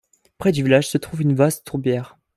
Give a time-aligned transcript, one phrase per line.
[0.39, 2.17] Près du village se trouve une vaste tourbière.